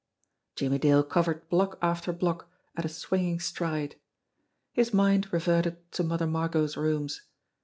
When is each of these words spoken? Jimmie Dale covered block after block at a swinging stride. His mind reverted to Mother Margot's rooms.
Jimmie 0.55 0.79
Dale 0.79 1.03
covered 1.03 1.47
block 1.47 1.77
after 1.79 2.11
block 2.11 2.49
at 2.75 2.85
a 2.85 2.89
swinging 2.89 3.39
stride. 3.39 3.97
His 4.71 4.91
mind 4.95 5.31
reverted 5.31 5.91
to 5.91 6.03
Mother 6.03 6.25
Margot's 6.25 6.75
rooms. 6.75 7.21